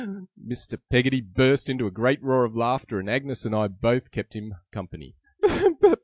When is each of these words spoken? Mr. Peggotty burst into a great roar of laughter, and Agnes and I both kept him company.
Mr. 0.43 0.79
Peggotty 0.89 1.21
burst 1.21 1.69
into 1.69 1.85
a 1.85 1.91
great 1.91 2.19
roar 2.23 2.43
of 2.43 2.55
laughter, 2.55 2.99
and 2.99 3.07
Agnes 3.07 3.45
and 3.45 3.53
I 3.53 3.67
both 3.67 4.09
kept 4.09 4.35
him 4.35 4.55
company. 4.71 5.15